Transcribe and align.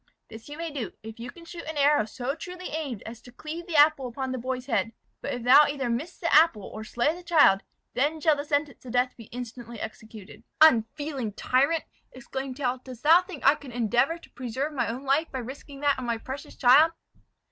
This 0.29 0.49
you 0.49 0.57
may 0.57 0.71
do, 0.71 0.93
if 1.03 1.19
you 1.19 1.29
can 1.29 1.45
shoot 1.45 1.63
an 1.69 1.77
arrow 1.77 2.05
so 2.05 2.33
truly 2.33 2.69
aimed 2.69 3.03
as 3.03 3.21
to 3.21 3.31
cleave 3.31 3.67
the 3.67 3.75
apple 3.75 4.07
upon 4.07 4.31
thy 4.31 4.39
boy's 4.39 4.65
head. 4.65 4.93
But 5.21 5.31
if 5.31 5.43
thou 5.43 5.67
either 5.67 5.91
miss 5.91 6.17
the 6.17 6.33
apple, 6.33 6.63
or 6.63 6.83
slay 6.83 7.13
the 7.13 7.21
child, 7.21 7.61
then 7.93 8.19
shall 8.19 8.35
the 8.35 8.43
sentence 8.43 8.83
of 8.83 8.93
death 8.93 9.13
be 9.15 9.25
instantly 9.25 9.79
executed." 9.79 10.43
"Unfeeling 10.59 11.33
tyrant!" 11.33 11.83
exclaimed 12.13 12.57
Tell; 12.57 12.79
"dost 12.79 13.03
thou 13.03 13.21
think 13.21 13.43
that 13.43 13.49
I 13.49 13.53
could 13.53 13.73
endeavour 13.73 14.17
to 14.17 14.29
preserve 14.31 14.73
my 14.73 14.87
own 14.87 15.03
life 15.05 15.31
by 15.31 15.37
risking 15.37 15.81
that 15.81 15.99
of 15.99 16.05
my 16.05 16.17
precious 16.17 16.55
child?" 16.55 16.93